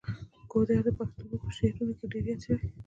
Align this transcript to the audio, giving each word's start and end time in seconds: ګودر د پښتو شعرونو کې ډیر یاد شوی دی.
ګودر 0.51 0.79
د 0.85 0.89
پښتو 0.97 1.23
شعرونو 1.57 1.93
کې 1.99 2.05
ډیر 2.11 2.25
یاد 2.29 2.39
شوی 2.45 2.65
دی. 2.69 2.79